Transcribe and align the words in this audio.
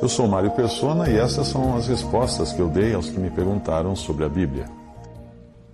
Eu 0.00 0.08
sou 0.08 0.28
Mário 0.28 0.52
Persona 0.52 1.10
e 1.10 1.16
essas 1.16 1.48
são 1.48 1.76
as 1.76 1.88
respostas 1.88 2.52
que 2.52 2.60
eu 2.60 2.68
dei 2.68 2.94
aos 2.94 3.10
que 3.10 3.18
me 3.18 3.30
perguntaram 3.30 3.96
sobre 3.96 4.24
a 4.24 4.28
Bíblia. 4.28 4.66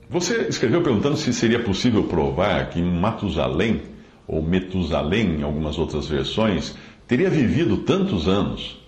Você 0.09 0.47
escreveu 0.49 0.83
perguntando 0.83 1.17
se 1.17 1.33
seria 1.33 1.63
possível 1.63 2.05
provar 2.05 2.71
que 2.71 2.81
Matusalém, 2.81 3.83
ou 4.27 4.43
Metusalém 4.43 5.41
em 5.41 5.43
algumas 5.43 5.79
outras 5.79 6.09
versões, 6.09 6.75
teria 7.07 7.29
vivido 7.29 7.79
tantos 7.79 8.27
anos. 8.27 8.83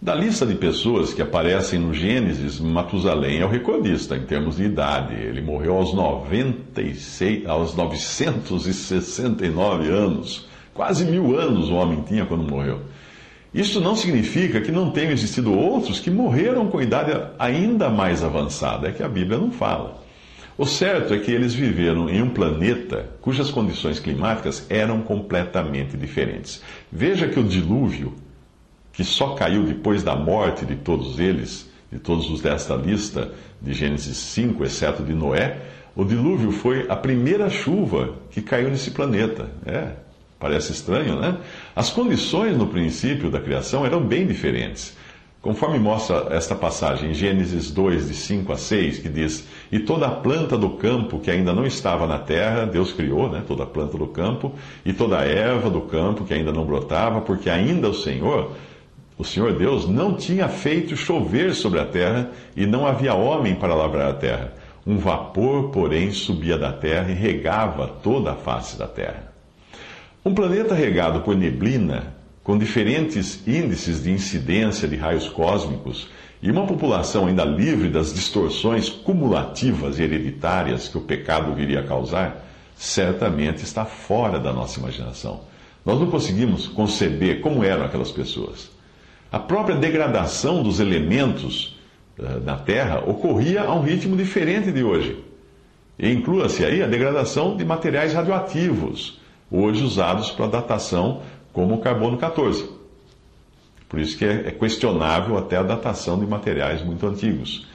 Da 0.00 0.14
lista 0.14 0.46
de 0.46 0.54
pessoas 0.54 1.12
que 1.12 1.20
aparecem 1.20 1.78
no 1.78 1.92
Gênesis, 1.92 2.58
Matusalém 2.58 3.40
é 3.40 3.44
o 3.44 3.50
recordista 3.50 4.16
em 4.16 4.24
termos 4.24 4.56
de 4.56 4.64
idade. 4.64 5.14
Ele 5.14 5.42
morreu 5.42 5.74
aos 5.74 5.92
96, 5.92 7.46
aos 7.46 7.74
969 7.74 9.90
anos. 9.90 10.48
Quase 10.72 11.04
mil 11.04 11.38
anos 11.38 11.68
o 11.68 11.74
homem 11.74 12.00
tinha 12.02 12.24
quando 12.24 12.50
morreu. 12.50 12.80
Isso 13.52 13.80
não 13.80 13.96
significa 13.96 14.60
que 14.60 14.70
não 14.70 14.92
tenham 14.92 15.10
existido 15.10 15.52
outros 15.52 15.98
que 15.98 16.10
morreram 16.10 16.68
com 16.68 16.80
idade 16.80 17.10
ainda 17.38 17.90
mais 17.90 18.22
avançada, 18.22 18.88
é 18.88 18.92
que 18.92 19.02
a 19.02 19.08
Bíblia 19.08 19.38
não 19.38 19.50
fala. 19.50 20.00
O 20.56 20.66
certo 20.66 21.14
é 21.14 21.18
que 21.18 21.32
eles 21.32 21.54
viveram 21.54 22.08
em 22.08 22.22
um 22.22 22.30
planeta 22.30 23.08
cujas 23.20 23.50
condições 23.50 23.98
climáticas 23.98 24.66
eram 24.68 25.00
completamente 25.00 25.96
diferentes. 25.96 26.62
Veja 26.92 27.26
que 27.26 27.40
o 27.40 27.44
dilúvio, 27.44 28.14
que 28.92 29.02
só 29.02 29.34
caiu 29.34 29.64
depois 29.64 30.02
da 30.02 30.14
morte 30.14 30.64
de 30.64 30.76
todos 30.76 31.18
eles, 31.18 31.68
de 31.90 31.98
todos 31.98 32.30
os 32.30 32.40
desta 32.40 32.74
lista 32.76 33.32
de 33.60 33.72
Gênesis 33.72 34.16
5, 34.16 34.62
exceto 34.62 35.02
de 35.02 35.14
Noé, 35.14 35.60
o 35.96 36.04
dilúvio 36.04 36.52
foi 36.52 36.86
a 36.88 36.94
primeira 36.94 37.50
chuva 37.50 38.14
que 38.30 38.42
caiu 38.42 38.70
nesse 38.70 38.92
planeta. 38.92 39.48
É, 39.66 39.92
Parece 40.40 40.72
estranho, 40.72 41.20
né? 41.20 41.36
As 41.76 41.90
condições 41.90 42.56
no 42.56 42.66
princípio 42.66 43.30
da 43.30 43.38
criação 43.38 43.84
eram 43.84 44.00
bem 44.00 44.26
diferentes. 44.26 44.96
Conforme 45.42 45.78
mostra 45.78 46.28
esta 46.30 46.54
passagem 46.54 47.10
em 47.10 47.14
Gênesis 47.14 47.70
2, 47.70 48.08
de 48.08 48.14
5 48.14 48.50
a 48.50 48.56
6, 48.56 49.00
que 49.00 49.08
diz: 49.10 49.46
E 49.70 49.78
toda 49.78 50.06
a 50.06 50.10
planta 50.10 50.56
do 50.56 50.70
campo 50.70 51.18
que 51.18 51.30
ainda 51.30 51.52
não 51.52 51.66
estava 51.66 52.06
na 52.06 52.18
terra, 52.18 52.64
Deus 52.64 52.90
criou, 52.90 53.30
né? 53.30 53.42
Toda 53.46 53.64
a 53.64 53.66
planta 53.66 53.98
do 53.98 54.06
campo, 54.06 54.52
e 54.82 54.94
toda 54.94 55.18
a 55.18 55.26
erva 55.26 55.68
do 55.68 55.82
campo 55.82 56.24
que 56.24 56.32
ainda 56.32 56.52
não 56.52 56.64
brotava, 56.64 57.20
porque 57.20 57.50
ainda 57.50 57.90
o 57.90 57.94
Senhor, 57.94 58.52
o 59.18 59.24
Senhor 59.24 59.52
Deus, 59.52 59.86
não 59.86 60.14
tinha 60.14 60.48
feito 60.48 60.96
chover 60.96 61.54
sobre 61.54 61.80
a 61.80 61.84
terra, 61.84 62.30
e 62.56 62.64
não 62.64 62.86
havia 62.86 63.12
homem 63.12 63.54
para 63.54 63.74
lavrar 63.74 64.08
a 64.08 64.14
terra. 64.14 64.54
Um 64.86 64.96
vapor, 64.96 65.68
porém, 65.68 66.10
subia 66.12 66.56
da 66.56 66.72
terra 66.72 67.10
e 67.10 67.14
regava 67.14 67.86
toda 67.86 68.32
a 68.32 68.36
face 68.36 68.78
da 68.78 68.86
terra. 68.86 69.30
Um 70.22 70.34
planeta 70.34 70.74
regado 70.74 71.20
por 71.20 71.34
neblina, 71.34 72.14
com 72.44 72.58
diferentes 72.58 73.46
índices 73.48 74.02
de 74.02 74.10
incidência 74.10 74.86
de 74.86 74.94
raios 74.94 75.26
cósmicos 75.30 76.08
e 76.42 76.50
uma 76.50 76.66
população 76.66 77.26
ainda 77.26 77.42
livre 77.42 77.88
das 77.88 78.12
distorções 78.12 78.90
cumulativas 78.90 79.98
e 79.98 80.02
hereditárias 80.02 80.88
que 80.88 80.98
o 80.98 81.00
pecado 81.00 81.54
viria 81.54 81.80
a 81.80 81.84
causar, 81.86 82.46
certamente 82.76 83.64
está 83.64 83.86
fora 83.86 84.38
da 84.38 84.52
nossa 84.52 84.78
imaginação. 84.78 85.40
Nós 85.86 85.98
não 85.98 86.10
conseguimos 86.10 86.68
conceber 86.68 87.40
como 87.40 87.64
eram 87.64 87.86
aquelas 87.86 88.10
pessoas. 88.10 88.70
A 89.32 89.38
própria 89.38 89.76
degradação 89.76 90.62
dos 90.62 90.80
elementos 90.80 91.78
uh, 92.18 92.44
na 92.44 92.56
Terra 92.56 93.02
ocorria 93.06 93.62
a 93.62 93.74
um 93.74 93.80
ritmo 93.80 94.16
diferente 94.16 94.70
de 94.70 94.82
hoje. 94.84 95.16
E 95.98 96.10
inclua-se 96.10 96.62
aí 96.62 96.82
a 96.82 96.86
degradação 96.86 97.56
de 97.56 97.64
materiais 97.64 98.12
radioativos 98.12 99.19
hoje 99.50 99.82
usados 99.82 100.30
para 100.30 100.46
datação 100.46 101.22
como 101.52 101.74
o 101.74 101.78
carbono 101.78 102.16
14. 102.16 102.68
Por 103.88 103.98
isso 103.98 104.16
que 104.16 104.24
é, 104.24 104.48
é 104.48 104.50
questionável 104.52 105.36
até 105.36 105.56
a 105.56 105.62
datação 105.62 106.18
de 106.18 106.26
materiais 106.26 106.82
muito 106.82 107.06
antigos. 107.06 107.66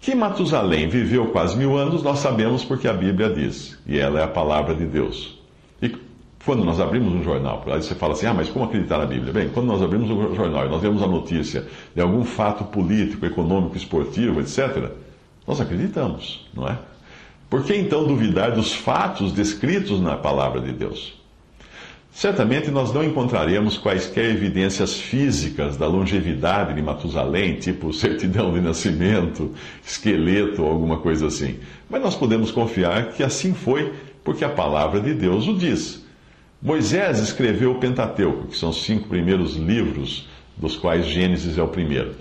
Que 0.00 0.14
Matusalém 0.14 0.88
viveu 0.88 1.26
quase 1.26 1.58
mil 1.58 1.76
anos, 1.76 2.02
nós 2.02 2.20
sabemos 2.20 2.64
porque 2.64 2.88
a 2.88 2.92
Bíblia 2.92 3.28
diz, 3.28 3.78
e 3.86 3.98
ela 3.98 4.20
é 4.20 4.22
a 4.22 4.28
palavra 4.28 4.74
de 4.74 4.86
Deus. 4.86 5.38
E 5.82 5.94
quando 6.44 6.64
nós 6.64 6.80
abrimos 6.80 7.12
um 7.12 7.22
jornal, 7.22 7.62
aí 7.66 7.82
você 7.82 7.94
fala 7.94 8.14
assim, 8.14 8.26
ah, 8.26 8.32
mas 8.32 8.48
como 8.48 8.64
acreditar 8.64 8.98
na 8.98 9.04
Bíblia? 9.04 9.32
Bem, 9.32 9.48
quando 9.50 9.66
nós 9.66 9.82
abrimos 9.82 10.08
um 10.08 10.34
jornal 10.34 10.64
e 10.64 10.68
nós 10.70 10.80
vemos 10.80 11.02
a 11.02 11.06
notícia 11.06 11.66
de 11.94 12.00
algum 12.00 12.24
fato 12.24 12.64
político, 12.64 13.26
econômico, 13.26 13.76
esportivo, 13.76 14.40
etc., 14.40 14.90
nós 15.46 15.60
acreditamos, 15.60 16.48
não 16.54 16.66
é? 16.66 16.78
Por 17.50 17.64
que 17.64 17.74
então 17.74 18.06
duvidar 18.06 18.52
dos 18.52 18.72
fatos 18.72 19.32
descritos 19.32 20.00
na 20.00 20.16
palavra 20.16 20.60
de 20.60 20.70
Deus? 20.70 21.18
Certamente 22.12 22.70
nós 22.70 22.92
não 22.94 23.02
encontraremos 23.02 23.76
quaisquer 23.76 24.26
evidências 24.30 25.00
físicas 25.00 25.76
da 25.76 25.88
longevidade 25.88 26.74
de 26.74 26.80
Matusalém, 26.80 27.56
tipo 27.56 27.92
certidão 27.94 28.52
de 28.52 28.60
nascimento, 28.60 29.52
esqueleto 29.84 30.62
ou 30.62 30.70
alguma 30.70 30.98
coisa 30.98 31.26
assim. 31.26 31.56
Mas 31.88 32.00
nós 32.00 32.14
podemos 32.14 32.52
confiar 32.52 33.14
que 33.14 33.22
assim 33.24 33.52
foi, 33.52 33.94
porque 34.22 34.44
a 34.44 34.48
palavra 34.48 35.00
de 35.00 35.12
Deus 35.12 35.48
o 35.48 35.54
diz. 35.54 36.06
Moisés 36.62 37.18
escreveu 37.18 37.72
o 37.72 37.80
Pentateuco, 37.80 38.46
que 38.46 38.56
são 38.56 38.70
os 38.70 38.84
cinco 38.84 39.08
primeiros 39.08 39.56
livros, 39.56 40.28
dos 40.56 40.76
quais 40.76 41.04
Gênesis 41.04 41.58
é 41.58 41.62
o 41.62 41.68
primeiro. 41.68 42.14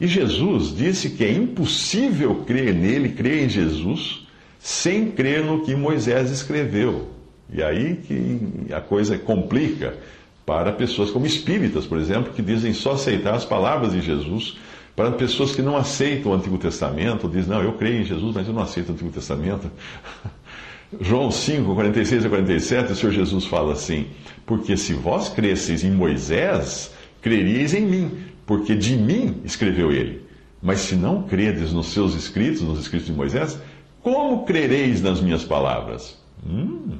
E 0.00 0.06
Jesus 0.06 0.76
disse 0.76 1.10
que 1.10 1.24
é 1.24 1.32
impossível 1.32 2.44
crer 2.46 2.72
nele, 2.72 3.08
crer 3.08 3.44
em 3.44 3.48
Jesus 3.48 4.25
sem 4.58 5.10
crer 5.10 5.44
no 5.44 5.64
que 5.64 5.74
Moisés 5.74 6.30
escreveu. 6.30 7.08
E 7.52 7.62
aí 7.62 7.96
que 7.96 8.72
a 8.72 8.80
coisa 8.80 9.16
complica 9.16 9.96
para 10.44 10.72
pessoas 10.72 11.10
como 11.10 11.26
espíritas, 11.26 11.86
por 11.86 11.98
exemplo, 11.98 12.32
que 12.32 12.42
dizem 12.42 12.72
só 12.72 12.92
aceitar 12.92 13.34
as 13.34 13.44
palavras 13.44 13.92
de 13.92 14.00
Jesus, 14.00 14.56
para 14.94 15.10
pessoas 15.10 15.54
que 15.54 15.60
não 15.60 15.76
aceitam 15.76 16.32
o 16.32 16.34
Antigo 16.34 16.56
Testamento, 16.56 17.28
dizem, 17.28 17.50
não, 17.50 17.62
eu 17.62 17.72
creio 17.74 18.00
em 18.00 18.04
Jesus, 18.04 18.34
mas 18.34 18.46
eu 18.46 18.54
não 18.54 18.62
aceito 18.62 18.88
o 18.88 18.92
Antigo 18.92 19.10
Testamento. 19.10 19.70
João 21.00 21.30
5, 21.30 21.74
46 21.74 22.24
a 22.24 22.28
47, 22.28 22.92
o 22.92 22.96
Senhor 22.96 23.12
Jesus 23.12 23.44
fala 23.44 23.72
assim: 23.72 24.06
Porque 24.46 24.76
se 24.76 24.94
vós 24.94 25.28
cresceis 25.28 25.82
em 25.82 25.90
Moisés, 25.90 26.92
creríeis 27.20 27.74
em 27.74 27.82
mim, 27.82 28.10
porque 28.46 28.74
de 28.74 28.96
mim 28.96 29.42
escreveu 29.44 29.92
ele. 29.92 30.22
Mas 30.62 30.80
se 30.80 30.94
não 30.94 31.24
credes 31.24 31.72
nos 31.72 31.88
seus 31.88 32.14
escritos, 32.14 32.62
nos 32.62 32.78
escritos 32.78 33.08
de 33.08 33.12
Moisés, 33.12 33.58
como 34.06 34.44
crereis 34.44 35.02
nas 35.02 35.20
minhas 35.20 35.42
palavras? 35.42 36.16
Hum. 36.48 36.98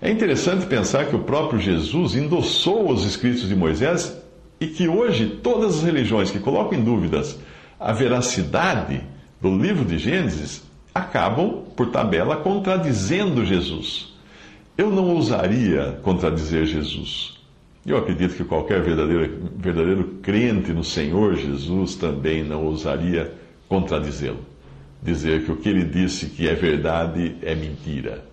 É 0.00 0.08
interessante 0.08 0.64
pensar 0.64 1.06
que 1.06 1.16
o 1.16 1.24
próprio 1.24 1.58
Jesus 1.58 2.14
endossou 2.14 2.88
os 2.88 3.04
escritos 3.04 3.48
de 3.48 3.56
Moisés 3.56 4.16
e 4.60 4.68
que 4.68 4.86
hoje 4.86 5.40
todas 5.42 5.78
as 5.78 5.82
religiões 5.82 6.30
que 6.30 6.38
colocam 6.38 6.78
em 6.78 6.84
dúvidas 6.84 7.36
a 7.80 7.92
veracidade 7.92 9.02
do 9.40 9.58
livro 9.58 9.84
de 9.84 9.98
Gênesis 9.98 10.62
acabam, 10.94 11.64
por 11.74 11.90
tabela, 11.90 12.36
contradizendo 12.36 13.44
Jesus. 13.44 14.14
Eu 14.78 14.92
não 14.92 15.08
ousaria 15.08 15.98
contradizer 16.04 16.64
Jesus. 16.64 17.40
Eu 17.84 17.96
acredito 17.96 18.36
que 18.36 18.44
qualquer 18.44 18.80
verdadeiro, 18.82 19.50
verdadeiro 19.56 20.04
crente 20.22 20.72
no 20.72 20.84
Senhor 20.84 21.34
Jesus 21.34 21.96
também 21.96 22.44
não 22.44 22.64
ousaria 22.64 23.34
contradizê-lo 23.68 24.53
dizer 25.04 25.44
que 25.44 25.52
o 25.52 25.56
que 25.56 25.68
ele 25.68 25.84
disse 25.84 26.26
que 26.26 26.48
é 26.48 26.54
verdade 26.54 27.36
é 27.42 27.54
mentira. 27.54 28.24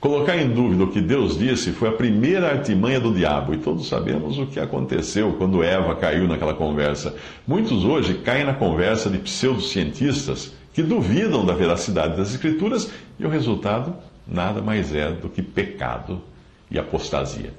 Colocar 0.00 0.36
em 0.36 0.48
dúvida 0.48 0.82
o 0.82 0.90
que 0.90 1.00
Deus 1.00 1.38
disse 1.38 1.72
foi 1.72 1.90
a 1.90 1.92
primeira 1.92 2.50
artimanha 2.50 2.98
do 2.98 3.14
diabo, 3.14 3.54
e 3.54 3.58
todos 3.58 3.86
sabemos 3.86 4.38
o 4.38 4.46
que 4.46 4.58
aconteceu 4.58 5.34
quando 5.34 5.62
Eva 5.62 5.94
caiu 5.94 6.26
naquela 6.26 6.54
conversa. 6.54 7.14
Muitos 7.46 7.84
hoje 7.84 8.14
caem 8.14 8.44
na 8.44 8.54
conversa 8.54 9.10
de 9.10 9.18
pseudocientistas 9.18 10.54
que 10.72 10.82
duvidam 10.82 11.44
da 11.44 11.52
veracidade 11.52 12.16
das 12.16 12.30
Escrituras, 12.30 12.90
e 13.18 13.26
o 13.26 13.28
resultado 13.28 13.94
nada 14.26 14.62
mais 14.62 14.94
é 14.94 15.10
do 15.12 15.28
que 15.28 15.42
pecado 15.42 16.22
e 16.70 16.78
apostasia. 16.78 17.52